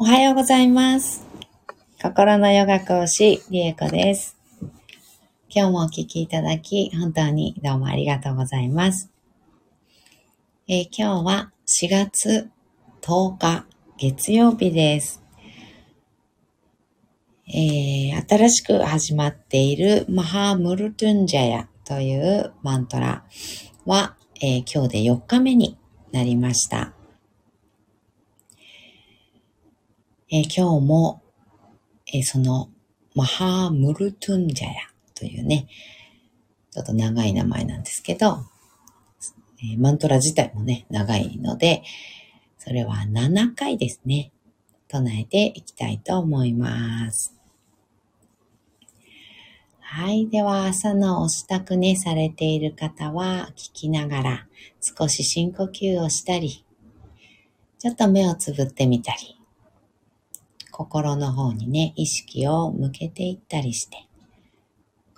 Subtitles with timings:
[0.00, 1.26] おはようございます。
[2.00, 4.38] 心のヨガ講師、リエコです。
[5.48, 9.10] 今日もお聞きいただき、本当にどうもありがとうございます。
[10.68, 12.48] えー今日は4月
[13.02, 13.66] 10日、
[13.98, 15.20] 月曜日です。
[17.48, 23.24] えー新しく始まっているマハムルトゥンジャヤというマントラ
[23.84, 25.76] は、えー今日で4日目に
[26.12, 26.97] なりました。
[30.30, 31.22] えー今日も、
[32.12, 32.68] えーその
[33.14, 34.74] マハムルトゥンジャヤ
[35.14, 35.68] というね、
[36.70, 38.40] ちょっと長い名前なんですけど、
[39.62, 41.82] えーマントラ自体もね、長いので、
[42.58, 44.30] それは7回ですね、
[44.86, 47.34] 唱えていきたいと思います。
[49.80, 50.28] はい。
[50.28, 54.46] では、朝のお支度ね、されている方は、聞きながら、
[54.82, 56.66] 少し深呼吸をしたり、
[57.78, 59.37] ちょっと目をつぶってみたり、
[60.78, 64.06] 心の方にね、意識を向けていったりして、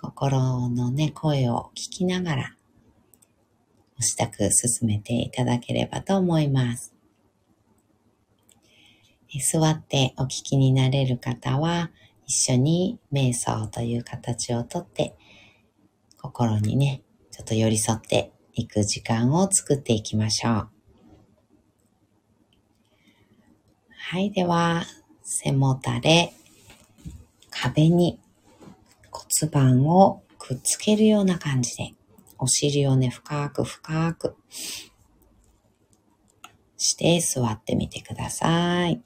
[0.01, 2.55] 心のね、声を聞きながら、
[3.99, 6.95] お支度進めていただければと思います。
[9.51, 11.91] 座ってお聞きになれる方は、
[12.25, 15.15] 一緒に瞑想という形をとって、
[16.19, 20.69] 心にね、ちょっと寄り添っていく時間を作っていきましょう。
[23.91, 24.85] はい、では、
[25.33, 26.33] 背もたれ、
[27.49, 28.19] 壁に
[29.09, 31.93] 骨盤をくっつけるような感じで、
[32.37, 34.35] お尻をね、深く深く
[36.75, 39.01] して座ってみてください。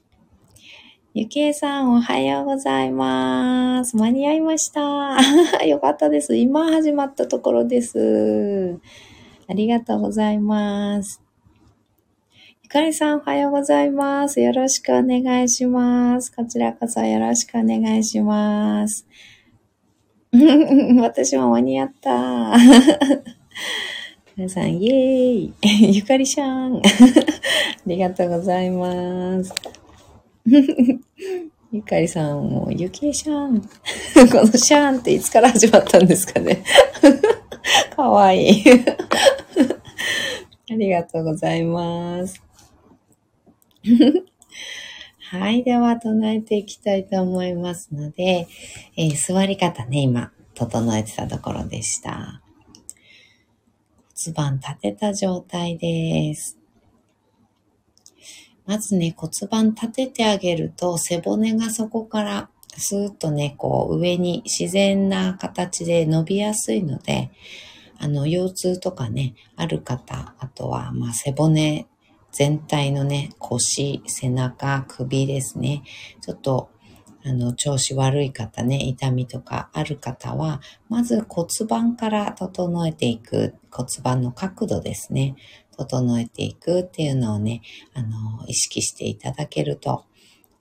[1.13, 3.95] ゆきえさん、おはようございます。
[3.95, 5.17] 間に合いました。
[5.63, 6.35] よかったです。
[6.35, 8.79] 今始まったところです。
[9.47, 11.24] ありがとうございます。
[12.66, 14.41] ゆかりさん、おはようございます。
[14.41, 16.35] よろしくお願いします。
[16.35, 19.05] こちらこそよろしくお願いします。
[20.99, 22.56] 私も間に合った。
[24.35, 25.53] 皆さん、イエー
[25.91, 26.78] イゆかりしゃん。
[26.78, 26.81] あ
[27.85, 29.53] りがとうございます。
[31.72, 33.62] ゆかりさんも、ゆきえしゃん。
[33.62, 33.68] こ
[34.16, 36.63] のシャーンっていつから始まったんですかね。
[37.95, 38.63] かわいい。
[40.68, 42.44] ありがとうございます。
[45.31, 45.63] はい。
[45.63, 48.47] では、唱えていきたいと思いますので、
[48.97, 52.41] えー座り方ね、今、整えてたところでした。
[54.25, 56.57] 骨盤立てた状態です。
[58.66, 67.31] まずね、骨盤立ててあげると、背骨がそこからスーッとね、こう上に自然な形で伸びやすいので、
[67.97, 71.88] あの、腰痛とかね、ある方、あとは、まあ、背骨
[72.35, 75.84] 全体のね、腰、背中、首ですね。
[76.19, 76.69] ちょっと、
[77.23, 80.59] あの、調子悪い方ね、痛みとかある方は、
[80.90, 85.38] まず骨盤から整えていく、骨盤の角度ですね。
[85.78, 87.62] 整えていくっていうのをね、
[87.94, 90.03] あの、意識していただけると、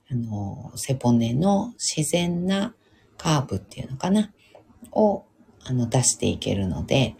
[0.09, 2.73] あの、背骨の自然な
[3.17, 4.31] カーブっていうのかな、
[4.93, 5.25] を、
[5.65, 7.17] あの、出していけるので、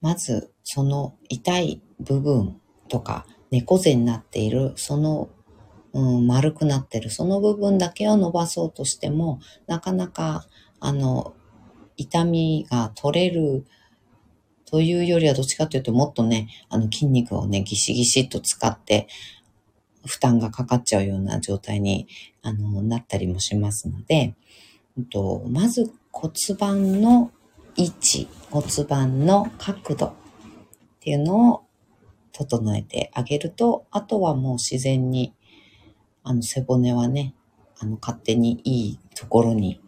[0.00, 5.28] まず、その痛い部分とか、猫背になっている、その、
[5.92, 10.46] うん、丸くなってる、その部分だけを伸ばそうとしても、なかなか、
[10.80, 11.34] あの、
[11.96, 13.66] 痛みが取れる
[14.64, 19.08] というよりはどっちかというともっとね、あの筋肉をね、ギシギシっと使って
[20.06, 22.06] 負担がかかっちゃうような状態に
[22.42, 24.34] あのなったりもしますので、
[24.96, 27.30] うんとまず骨盤の
[27.76, 30.12] 位置、骨盤の角度っ
[31.00, 31.62] ていうのを
[32.38, 35.34] 整えてあげると、あとはもう自然に
[36.22, 37.34] あの背骨はね、
[37.80, 39.80] あの勝手にいいところに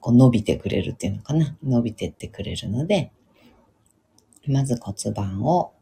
[0.00, 1.56] こう伸びてくれるっていうのかな。
[1.62, 3.12] 伸びてってくれるので、
[4.48, 5.72] まず骨盤を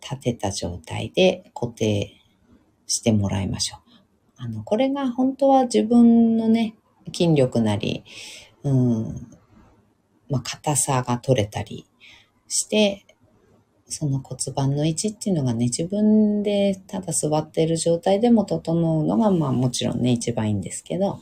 [0.00, 2.20] 立てた状態で固定
[2.86, 3.80] してもらいましょう。
[4.36, 6.76] あの、これが本当は自分のね、
[7.12, 8.04] 筋力なり、
[8.62, 9.30] うん、
[10.30, 11.86] まあ、硬さが取れたり
[12.46, 13.04] して、
[13.88, 21.20] その骨盤の位置っていうのがね、自分でただ座ってる状態でも整うのが、まあもちろんね、一番いいんですけど、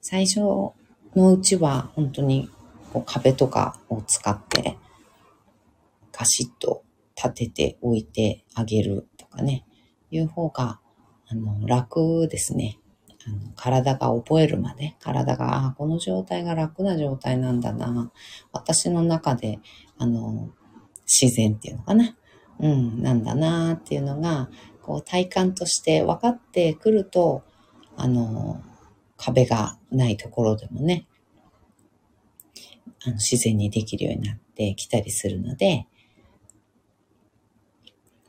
[0.00, 0.74] 最初の
[1.14, 2.50] うちは本当に
[2.92, 4.76] こう壁とかを使って
[6.12, 6.84] ガシッと
[7.16, 9.64] 立てておいてあげるとかね、
[10.10, 10.80] いう方が
[11.28, 12.78] あの楽ですね。
[13.26, 18.12] あの体が覚えるまで、体が、ああ、この状態が楽な状態なんだな。
[18.52, 19.60] 私の中で、
[19.96, 20.50] あの、
[21.06, 22.16] 自然っていうのかな。
[22.60, 24.48] うん、なんだなーっていうのが、
[24.82, 27.42] こう体感として分かってくると、
[27.96, 28.62] あの、
[29.16, 31.06] 壁がないところでもね、
[33.06, 35.86] あの自然にできるようになってきたりするので、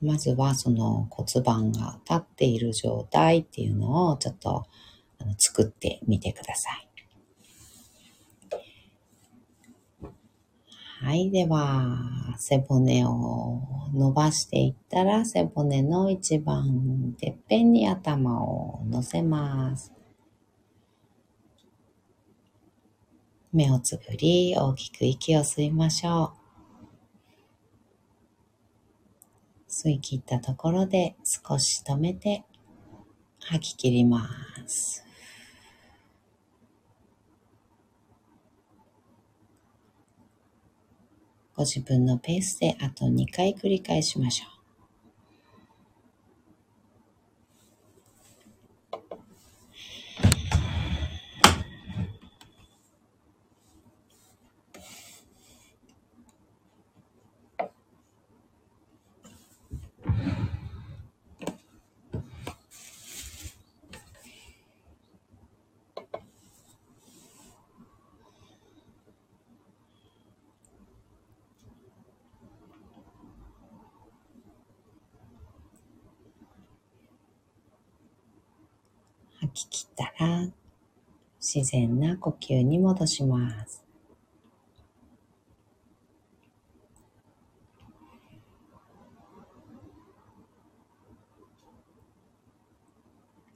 [0.02, 4.66] まずはその骨盤が立っている状態っていうのをちょっと
[5.20, 6.95] あの作ってみてください。
[11.06, 11.30] はい。
[11.30, 12.00] では、
[12.36, 13.62] 背骨を
[13.94, 19.94] 伸ばしていったら、背骨の一番てっぺんに頭を乗せます。
[23.54, 26.34] 目をつぶり、大きく息を吸いましょ
[29.70, 29.70] う。
[29.70, 32.46] 吸い切ったところで少し止めて
[33.42, 34.28] 吐き切りま
[34.66, 35.05] す。
[41.56, 44.55] ご自分のペースであと2回繰り返しましょう。
[79.53, 80.49] き切ったら
[81.41, 83.85] 自然な呼吸に戻します。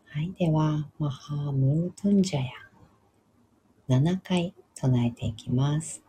[0.06, 0.32] はい。
[0.38, 2.50] では、マハームルトンジャヤ
[3.88, 6.05] 7回唱えていきます。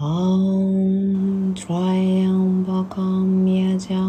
[0.00, 4.07] ॐ त्र्यम्बकं यजामहे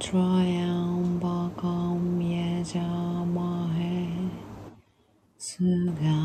[0.01, 2.01] Triambakam
[2.33, 4.09] Yajamahe
[5.37, 6.20] Sugam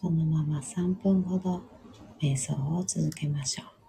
[0.00, 1.62] そのまま3分ほど
[2.22, 3.80] 瞑想を続けましょう。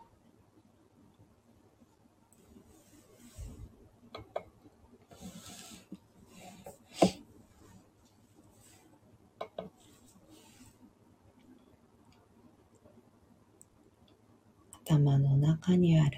[14.86, 15.38] 頭の
[15.72, 16.18] 中にある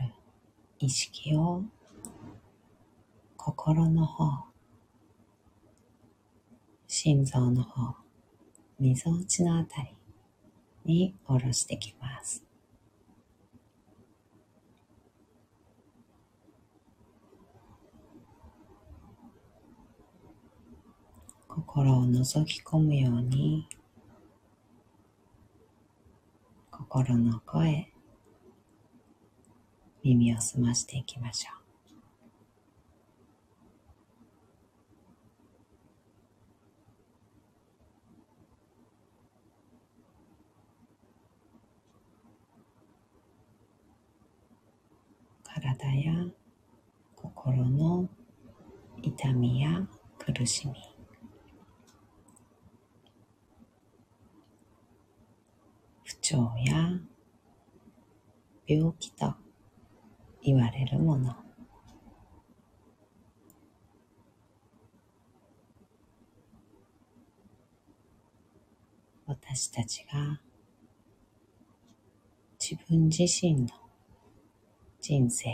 [0.79, 1.63] 意識を
[3.37, 4.45] 心の方、
[6.87, 7.95] 心臓の方、
[8.79, 9.95] みぞおちのあたり
[10.85, 12.43] に下ろしてきます。
[21.47, 23.67] 心を覗き込むように
[26.71, 27.92] 心の声
[30.03, 31.63] 耳を澄ましていきましょう。
[45.43, 46.13] 体や
[47.15, 48.09] 心の
[49.01, 50.73] 痛みや苦しみ
[56.03, 56.99] 不調や
[58.67, 59.42] 病気と
[60.43, 61.35] 言われるもの。
[69.25, 70.41] 私たちが
[72.59, 73.67] 自分自身の
[74.99, 75.53] 人生を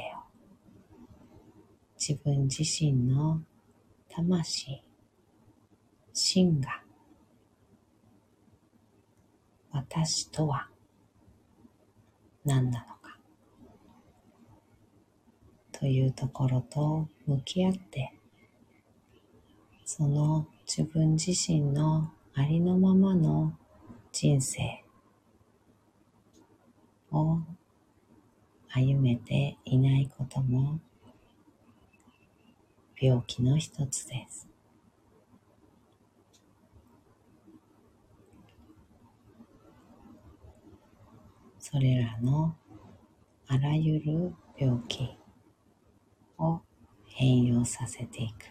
[1.97, 3.41] 自分自身の
[4.09, 4.81] 魂
[6.13, 6.81] 心が
[9.71, 10.67] 私とは
[12.43, 12.98] 何なのか。
[15.79, 18.11] というところと向き合って
[19.85, 23.53] その自分自身のありのままの
[24.11, 24.83] 人生
[27.11, 27.39] を
[28.71, 30.79] 歩めていないことも
[32.99, 34.47] 病気の一つです。
[41.59, 42.55] それらの
[43.47, 45.18] あらゆる病気
[46.39, 46.61] を
[47.05, 48.45] 変容させていく。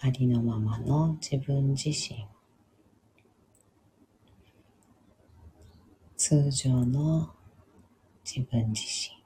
[0.00, 2.26] ありのままの自分自身。
[6.16, 7.30] 通常の
[8.24, 9.18] 自分自身。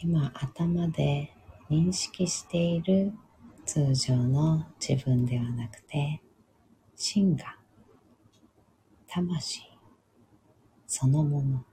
[0.00, 1.34] 今頭で
[1.68, 3.12] 認識している
[3.66, 6.22] 通常の自分ではなくて
[6.94, 7.57] 心が
[9.08, 9.62] 魂。
[10.86, 11.64] そのもの。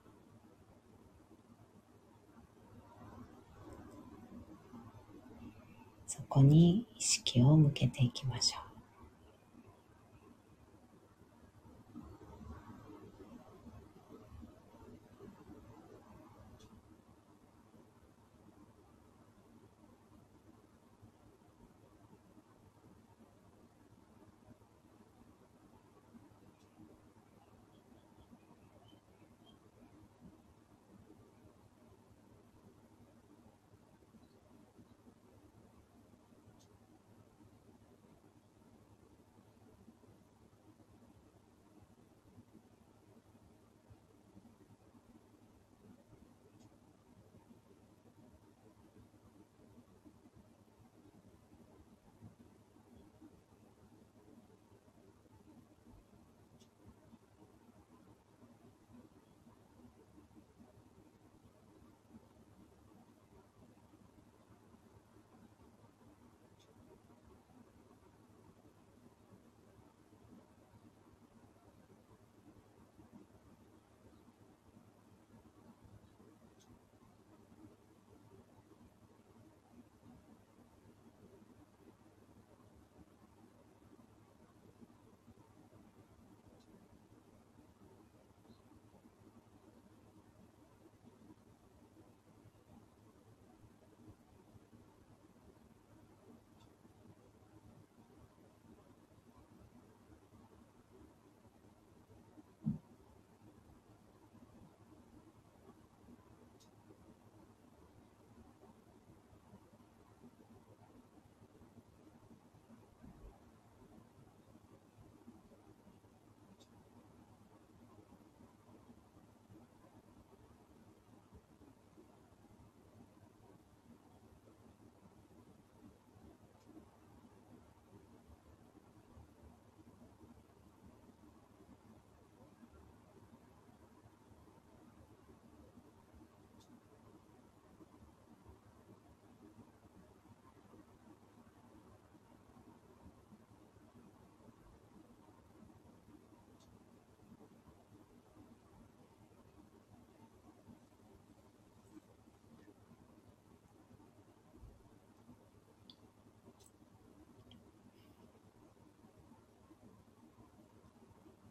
[6.07, 8.64] そこに意識を向けていきましょう。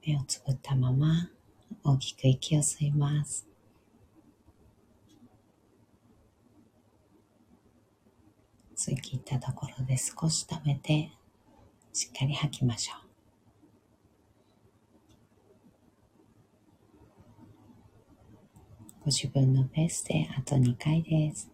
[0.06, 1.30] 目をつぶったまま
[1.82, 3.46] 大きく息を吸います。
[8.76, 11.10] 吸い切ったところで少し止めて
[11.92, 13.04] しっかり吐きましょう。
[19.04, 21.53] ご自分のペースであと2回です。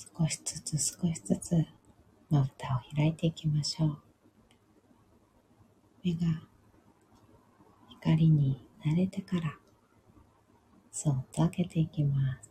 [0.00, 1.66] 少しずつ少しずつ
[2.30, 3.98] まぶたを開いていきましょう。
[6.02, 6.20] 目が
[7.90, 9.58] 光に慣れてから
[10.90, 12.50] そっと開けていきます。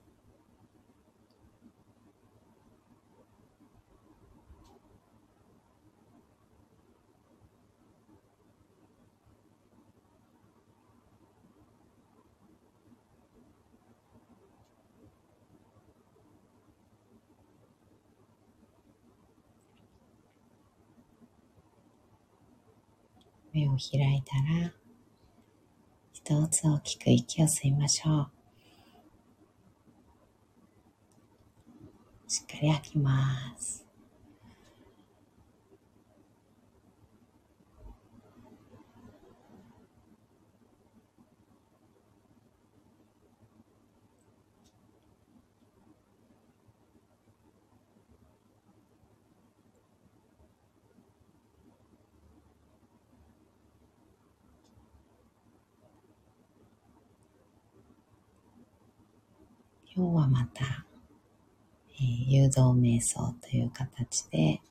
[23.59, 24.73] 目を開いたら、
[26.13, 28.29] 一つ大きく息を吸いましょう。
[32.27, 33.88] しっかり吐きます。
[59.95, 60.85] 今日はまた、
[61.99, 64.61] えー、誘導瞑想という形で、え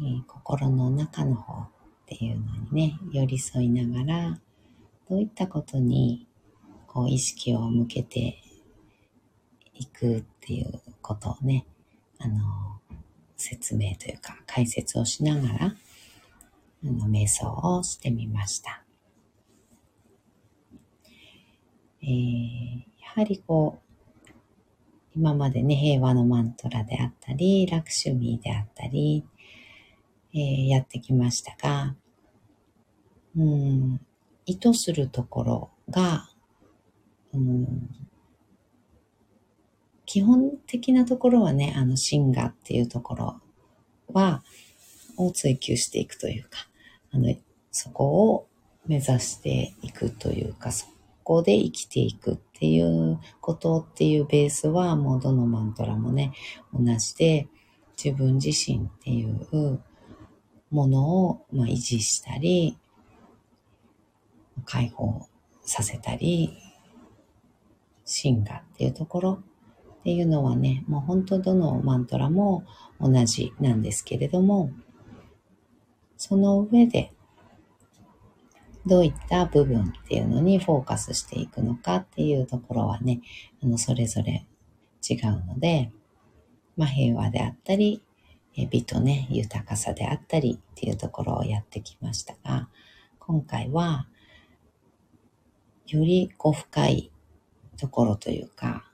[0.00, 1.68] ー、心の中の方っ
[2.06, 4.40] ていうのにね、寄り添いながら、
[5.10, 6.28] どういったことに
[6.86, 8.40] こう意識を向けて
[9.74, 11.66] いくっていうことをね、
[12.20, 12.80] あの、
[13.36, 15.74] 説明というか解説をしながら、あ
[16.84, 18.84] の、瞑想をしてみました。
[22.00, 22.87] えー、
[23.18, 23.80] はりこ
[24.24, 24.30] う、
[25.16, 29.24] 今までね、平和のマントラであったり、ラクシュミーであったり、
[30.32, 31.96] えー、やってきましたが、
[33.36, 34.00] うん、
[34.46, 36.28] 意図するところが、
[37.34, 37.90] うん、
[40.06, 43.40] 基本的なところはね、あの、シンガっていうところ
[44.12, 44.44] は、
[45.16, 46.68] を追求していくというか、
[47.10, 47.34] あの、
[47.72, 48.46] そこを
[48.86, 50.86] 目指していくというか、そ
[51.28, 56.32] こで生きていくっていうことっていうベースはもうどのマントラもね、
[56.72, 57.48] 同じで
[58.02, 59.82] 自分自身っていう
[60.70, 62.78] ものを、まあ、維持したり、
[64.64, 65.28] 解放
[65.60, 66.56] させたり、
[68.06, 69.42] 進化っていうところ
[70.00, 72.64] っていうのはね、もう本当どのマントラも
[72.98, 74.70] 同じなんですけれども、
[76.16, 77.12] その上で
[78.88, 83.20] どういった部分っていうのにフォーカスしていくのかっていうところはね、
[83.62, 84.46] あの、それぞれ
[85.08, 85.92] 違うので、
[86.76, 88.02] まあ、平和であったり、
[88.70, 92.68] 美とね、豊かさであったりっていうところをやってきましたが、
[93.18, 94.08] 今回は、
[95.86, 97.12] よりこう深い
[97.76, 98.90] ところというか、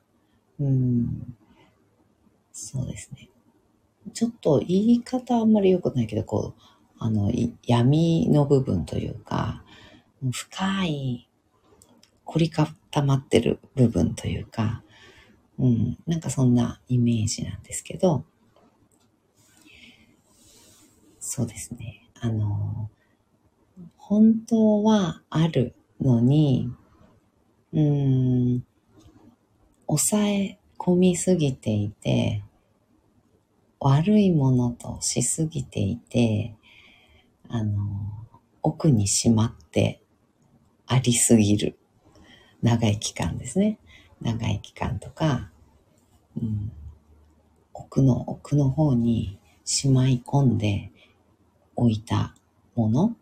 [0.60, 1.34] うん、
[2.52, 3.30] そうですね。
[4.12, 6.62] ちょっと言い方あんまり良くないけど、こう、
[6.98, 7.32] あの、
[7.66, 9.63] 闇の部分というか、
[10.30, 11.28] 深い
[12.24, 14.82] 凝り固まってる部分というか、
[15.58, 18.24] うん、なんかそんなイメージなんですけど、
[21.20, 22.08] そうですね。
[22.20, 22.90] あの、
[23.96, 26.70] 本当はあるのに、
[27.72, 28.64] うん、
[29.86, 32.44] 抑え込みすぎていて、
[33.80, 36.54] 悪いものとしすぎていて、
[37.48, 37.80] あの、
[38.62, 40.03] 奥にしまって
[40.86, 41.76] ありすぎる。
[42.62, 43.78] 長い期間ですね。
[44.20, 45.50] 長い期間とか、
[46.40, 46.72] うん、
[47.72, 50.90] 奥の奥の方にしまい込んで
[51.76, 52.34] 置いた
[52.74, 53.16] もの、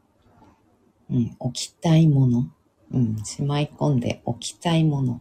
[1.11, 2.51] うん、置きたいもの、
[2.93, 5.21] うん、しまい込んで置きたいもの。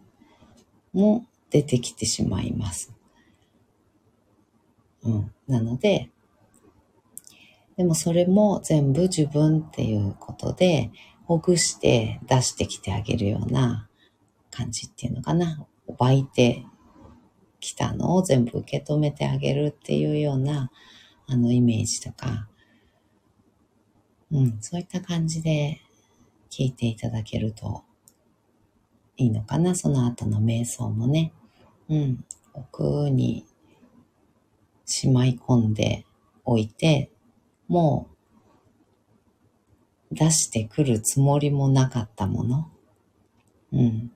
[0.93, 2.93] も出てきてしまいます。
[5.03, 6.09] うん、なので、
[7.77, 10.91] でもそれも全部自分っていうことで、
[11.31, 13.87] ほぐして出してきてあげるような
[14.49, 15.65] 感じっていうのかな。
[15.97, 16.65] 湧いて
[17.61, 20.71] きたのを全部受け止めてあげるっていうような、
[21.27, 22.49] あの、イメージとか、
[24.29, 25.79] うん、そういった感じで
[26.49, 27.85] 聞いていただけると
[29.15, 29.73] いいのかな。
[29.73, 31.31] その後の瞑想もね。
[31.87, 33.45] うん、奥に
[34.85, 36.05] しまい込んで
[36.43, 37.09] おいて、
[37.69, 38.10] もう
[40.11, 42.71] 出してくるつもりもなかったもの。
[43.71, 44.11] うん。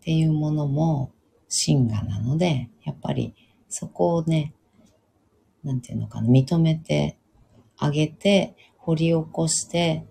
[0.00, 1.12] っていうものも
[1.48, 3.34] 真我なので、やっぱり
[3.68, 4.54] そこをね、
[5.62, 7.18] なんていうのかな、認めて
[7.76, 10.06] あげて、掘り起こして、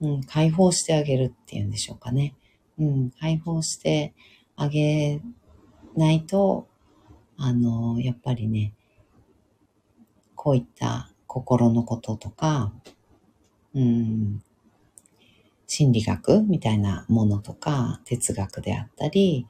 [0.00, 2.34] うん、解放してあげるっていうんでしょうかね。
[2.78, 4.14] うん、解放して
[4.56, 5.20] あげ
[5.96, 6.68] ないと、
[7.36, 8.74] あの、やっぱりね、
[10.34, 12.72] こういった心のこととか、
[13.72, 14.42] うん、
[15.68, 19.46] 心理学みたいなものとか、哲学であったり、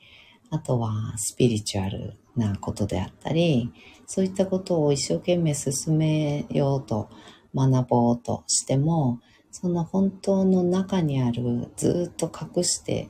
[0.51, 3.73] あとはスピリチュアルなことであったり、
[4.07, 7.09] そういったことを一生懸命進めようと
[7.55, 9.21] 学ぼうとしても、
[9.51, 13.09] その本当の中にあるずっと隠して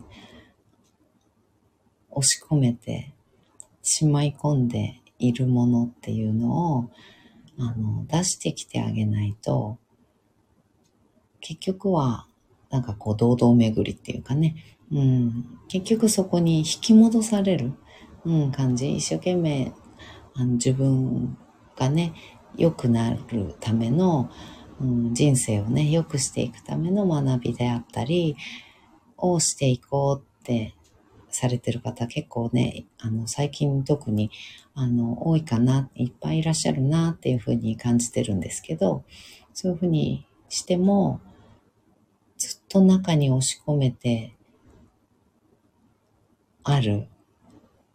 [2.11, 3.13] 押し込めて
[3.83, 6.91] しまい込んでいるものっていうのを
[7.59, 9.79] あの出してきてあげないと
[11.41, 12.27] 結局は
[12.71, 14.57] なんかこう堂々巡りっていうかね、
[14.93, 17.73] うん、結局そこに引き戻される、
[18.25, 18.97] うん、感じ。
[18.97, 19.73] 一生懸命
[20.35, 21.37] あの自分
[21.77, 22.13] がね
[22.57, 24.31] 良くなるための、
[24.81, 28.37] うん、人生をね良くしていくための学びであったり
[29.17, 30.75] をしていこうって
[31.39, 34.31] されてる方結構ね、あの、最近特に、
[34.75, 39.05] あの、多いかな、いっぱいいらっしゃるなっていうふうに感じてるんですけど、
[39.55, 41.21] そういうふうにしても、
[42.37, 44.37] ずっと中に押し込めて、
[46.65, 47.09] ある、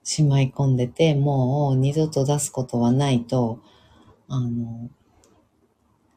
[0.03, 3.59] しまい込んでて、もう二度と出すことはないと、
[4.27, 4.89] あの、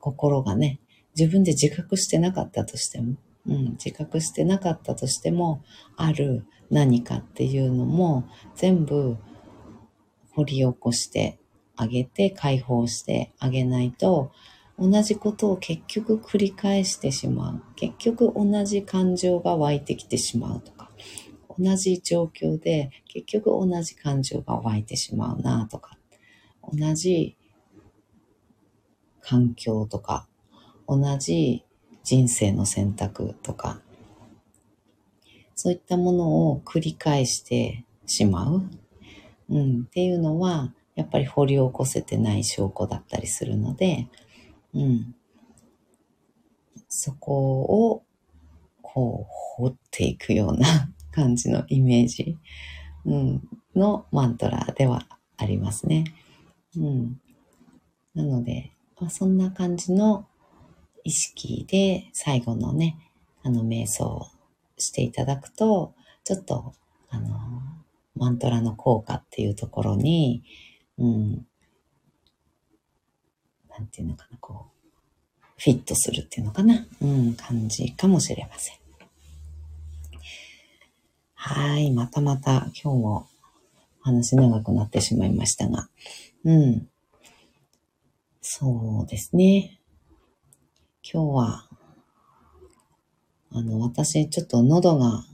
[0.00, 0.80] 心がね、
[1.18, 3.16] 自分で自覚してなかったとしても、
[3.48, 5.62] うん、自覚してなかったとしても、
[5.96, 9.16] ある何かっていうのも全部
[10.32, 11.38] 掘り起こして
[11.76, 14.32] あげて解放してあげないと
[14.78, 17.62] 同じことを結局繰り返してしまう。
[17.76, 20.90] 結局同じ感情が湧いてきてしまうとか、
[21.58, 25.98] 同じ状況で結局同じ感情が湧いてしまうなとか、
[26.72, 27.36] 同じ
[29.20, 30.28] 環境とか、
[30.86, 31.64] 同じ
[32.06, 33.80] 人生の選択とか、
[35.56, 38.62] そういったものを繰り返してしまう、
[39.50, 44.06] うん、っていうのは、やっぱり掘り起こせてない証拠だったりするので、
[44.72, 45.16] うん、
[46.88, 48.04] そこを、
[48.82, 52.38] こう、掘っていくような 感じのイメージ、
[53.04, 56.04] うん、のマントラではありますね。
[56.76, 57.20] うん。
[58.14, 60.28] なので、まあ、そんな感じの
[61.06, 62.98] 意識で最後のね、
[63.44, 64.26] あの瞑想を
[64.76, 66.74] していただくと、ちょっと、
[67.10, 67.38] あの、
[68.16, 70.42] マントラの効果っていうところに、
[70.98, 71.46] うん、
[73.70, 78.76] なんていうのかな、こう、フィットするっていうのかな、うん、感じかもしれません。
[81.34, 83.28] はい、またまた今日も
[84.00, 85.88] 話長くなってしまいましたが、
[86.44, 86.88] うん、
[88.40, 89.75] そうですね。
[91.12, 91.66] 今日は
[93.56, 95.24] あの、私、ちょっと喉が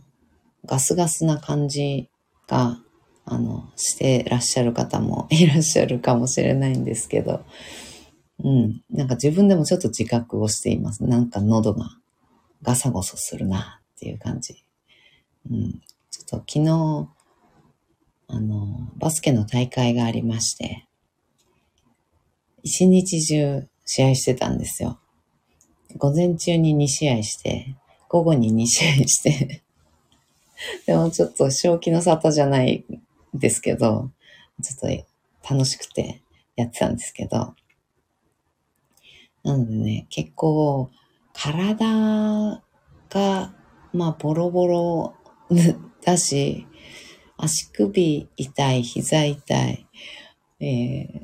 [0.65, 2.09] ガスガスな感じ
[2.47, 2.79] が、
[3.25, 7.45] あの、してらっしゃる方もいらっしゃるかもしれないんですけど、
[8.45, 8.83] うん。
[8.91, 11.03] なんか自分でもちょっと自覚をしています。
[11.03, 11.91] なんか喉が
[12.63, 14.65] ガサゴソするなっていう感じ。
[15.51, 15.81] うん。
[16.11, 17.09] ちょっと昨日、
[18.29, 20.87] あの、バスケの大会がありまして、
[22.63, 25.01] 一日中試合してたんですよ。
[25.99, 27.75] 午前中に2試合して、
[28.09, 29.63] 午後に2試合して
[30.87, 32.85] でもちょっと正気の沙汰じゃない
[33.35, 34.11] ですけど、
[34.63, 35.05] ちょっ
[35.45, 36.23] と楽しくて
[36.57, 37.55] やってたんですけど、
[39.43, 40.91] なのでね、結構
[41.33, 42.63] 体
[43.09, 43.55] が、
[43.93, 45.15] まあボロボロ
[46.05, 46.67] だし、
[47.37, 49.87] 足首痛い、膝痛い、
[50.61, 51.23] え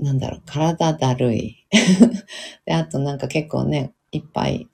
[0.00, 1.66] ー、なんだろう、体だるい。
[2.68, 4.68] で、あとなんか結構ね、いっぱい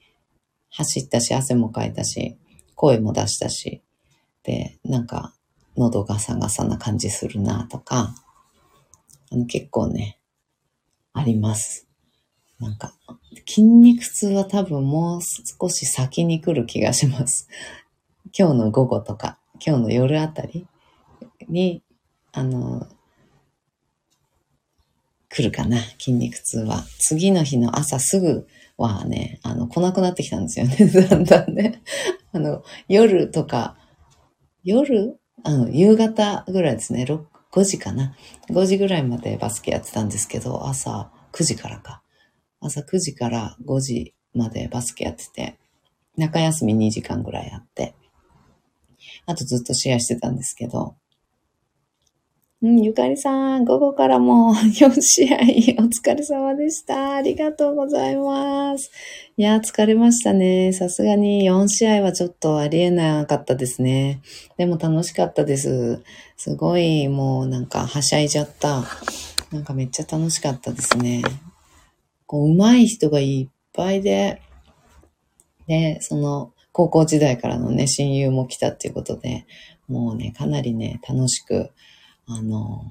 [0.70, 2.36] 走ったし、汗もかいたし、
[2.74, 3.84] 声も出したし、
[4.42, 5.32] で、なんか
[5.76, 8.16] 喉ガサガサな感じするなとか、
[9.30, 10.18] あの結構ね、
[11.12, 11.86] あります。
[12.58, 12.94] なんか、
[13.46, 17.48] 筋肉痛は多分もう少し先に来る気がします。
[18.36, 20.66] 今日の午後とか、今日の夜あたり
[21.48, 21.84] に、
[22.32, 22.88] あの、
[25.34, 26.84] 来るかな、筋肉痛は。
[26.98, 30.76] 次の日の朝すぐはね、あの、来なくなってきたんですよね。
[30.86, 31.82] だんだんね。
[32.32, 33.76] あの、夜とか、
[34.62, 35.18] 夜？
[35.42, 37.02] あの、夕方ぐらいですね。
[37.02, 38.16] 6 5時かな。
[38.50, 42.02] 5時ぐらいまでバスケやってたんですけど、朝9時からか。
[42.60, 45.56] 朝9時から5時までバスケやってて、
[46.16, 47.94] 中休み2時間ぐらいあって、
[49.26, 50.96] あとずっとシェアしてたんですけど、
[52.64, 54.72] うん、ゆかりさん、午後からも4
[55.02, 55.38] 試合お
[55.84, 57.16] 疲れ様でした。
[57.16, 58.90] ありがとうございます。
[59.36, 60.72] いや、疲れましたね。
[60.72, 64.22] さすがに4試合はちょっとありえなかったですね。
[64.56, 66.02] でも楽しかったです。
[66.38, 68.82] すごい、もうなんかはしゃいじゃった。
[69.52, 71.20] なんかめっちゃ楽しかったですね。
[72.24, 74.40] こう、上手い人がいっぱいで、
[75.66, 79.44] で、その、高校時代からのね、親友も来たっていうことで、
[79.86, 81.70] もうね、かなりね、楽しく、
[82.26, 82.90] あの、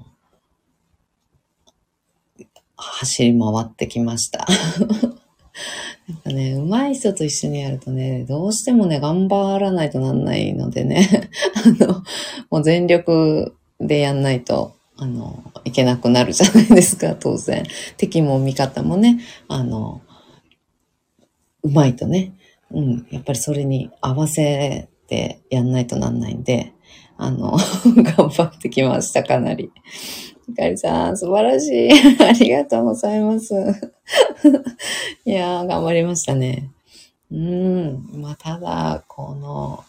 [2.76, 4.46] 走り回ってきました。
[6.06, 11.30] やっぱね、上手い人と一緒にやるとね、どうしてもね、頑張らないとなんないのでね、
[11.80, 12.02] あの、
[12.50, 17.64] もう全力でやんないと、あの、いけなくなるじゃないですか、当然。
[17.96, 20.02] 敵も味方もね、あの、
[21.62, 22.34] うまいとね、
[22.70, 26.73] うん、やっぱりそれに合わせてやんないとなんないんで、
[27.16, 29.70] あの、 頑張ってきました、かなり。
[30.48, 31.90] ゆかりさん、素晴らしい。
[32.22, 33.54] ありがとうございます。
[35.24, 36.70] いやー、頑張りましたね。
[37.30, 38.10] うん。
[38.14, 39.84] まあ、ただ、この、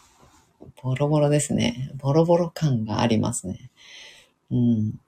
[0.82, 1.92] ボロボロですね。
[1.98, 3.70] ボロボロ感がありますね。
[4.52, 5.00] うん。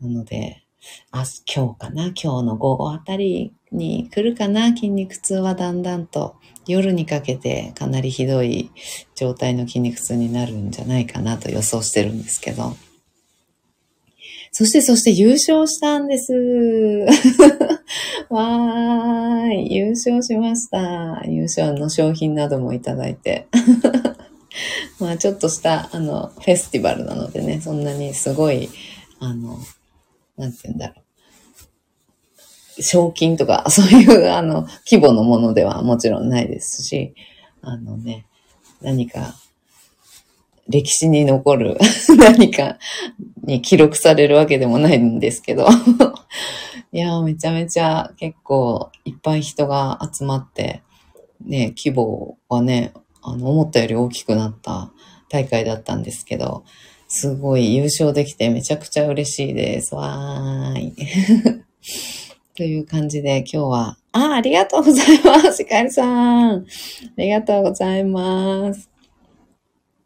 [0.00, 0.65] なので、
[1.10, 2.06] あ、今日かな？
[2.06, 4.68] 今日の午後あたりに来るかな？
[4.68, 6.36] 筋肉痛はだんだんと。
[6.66, 8.72] 夜にかけてかなりひどい
[9.14, 12.76] 状態の筋肉痛になるんじゃないかなと予想してるんですけど。
[14.50, 16.32] そして、そして優勝したんです。
[18.30, 19.76] わーい。
[19.76, 21.22] 優勝しました。
[21.26, 23.48] 優勝の商品などもいただいて。
[24.98, 28.70] まあちょっとした、あの、フェスティバルなのでね、そんなにすごい、
[29.20, 29.58] あの、
[30.36, 30.94] なんて言うんだろ
[32.78, 32.82] う。
[32.82, 37.14] 賞金とか、 そういうあの、規模のものではもちろんないですし、
[37.62, 38.26] あのね、
[38.80, 39.34] 何か、
[40.68, 41.78] 歴史に残る
[42.18, 42.78] 何か
[43.44, 45.68] に記録されるわけでもないんですけど
[46.92, 50.82] いや、めちゃめちゃ結構いっぱい人が集まって、
[51.44, 54.92] ね、規模はね、あの、思ったより大きくなった
[55.28, 56.64] 大会だったんですけど、
[57.08, 59.94] すごい優勝できてめちゃくちゃ嬉しいです。
[59.94, 60.94] わーい。
[62.56, 65.62] という感じで今日は、あ、ありがとうございます。
[65.62, 66.60] ひかりさん。
[66.60, 66.64] あ
[67.18, 68.90] りがとうございます。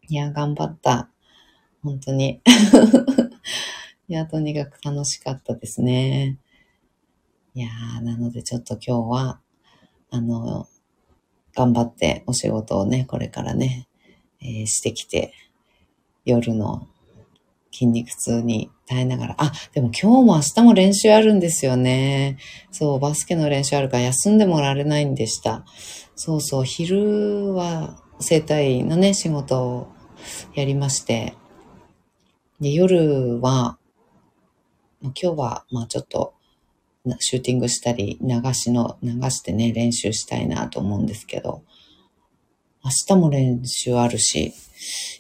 [0.09, 1.09] いや、頑張った。
[1.83, 2.43] 本当に。
[4.09, 6.39] いや、とにかく楽しかったですね。
[7.55, 9.41] いやー、なのでちょっと今日は、
[10.11, 10.69] あの、
[11.55, 13.89] 頑張ってお仕事をね、これからね、
[14.41, 15.33] えー、してきて、
[16.31, 16.89] 夜の
[17.73, 22.39] 筋肉痛に耐えながら、あ、でも今日も明日も練習あるんですよね。
[22.71, 25.65] そう、バスケの練習あるから休んでもられないんでした。
[26.17, 29.89] そうそう、昼は整体のね、仕事を
[30.55, 31.35] やりまして、
[32.61, 33.79] で、夜は、
[35.03, 36.35] 今日は、まあちょっと、
[37.21, 41.63] シューティングしたり、流しの、流してね、練習したいなと思うんですけど、
[42.85, 44.53] 明日も練習あるし、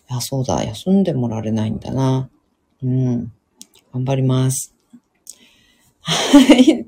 [0.09, 2.29] いや、そうだ、休んでもられないんだな。
[2.83, 3.33] うん。
[3.92, 4.75] 頑張ります。
[6.01, 6.87] はい。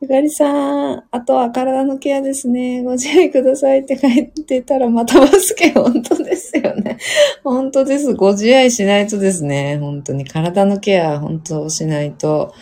[0.00, 2.82] ゆかりさん、あとは体のケアですね。
[2.82, 6.98] ご自愛くださいって書いてたらまたバスケ、本当ですよね。
[7.42, 8.14] 本当です。
[8.14, 9.78] ご自愛しないとですね。
[9.78, 12.54] 本当に体のケア、本当しないと。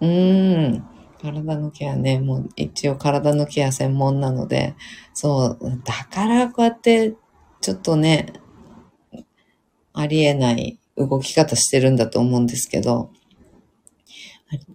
[0.00, 0.84] うーん。
[1.22, 4.74] 体のケアね、もう一応体のケア専門なので、
[5.12, 7.14] そう、だからこうやって
[7.60, 8.32] ちょっとね、
[9.92, 13.10] ありえない動き方してるんだと思うんですけど、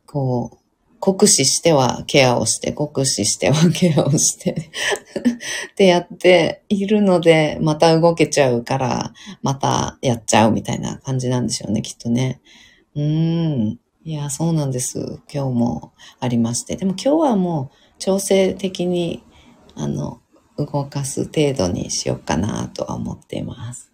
[0.06, 0.58] こう、
[1.00, 4.72] 酷使してはケアをして、酷使してはケアをして
[5.72, 12.42] ってやっているので、また動けちゃうから、またやっちゃうみたいな感じなんでしょうね、きっとね。
[12.96, 13.80] うん。
[14.04, 15.20] いや、そうなんです。
[15.32, 16.76] 今日もありまして。
[16.76, 19.24] でも今日はもう調整的に、
[19.76, 20.22] あの、
[20.58, 23.92] 動かす程度にしようかなとは思っています。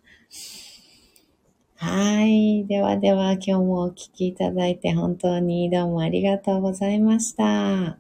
[1.84, 2.68] はい。
[2.68, 7.98] ではでは今日もお聴きいただいて本当にどうもありがとうございました。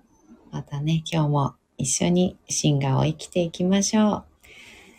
[0.51, 4.23] またね、今日も一緒にシンガーを生きていきましょう。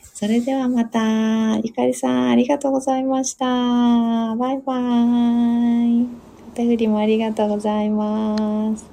[0.03, 3.47] それではまた、ゆかりさんありがとうございました。
[3.47, 6.09] バイバーイ。
[6.49, 8.92] お手振りもありがとうございます。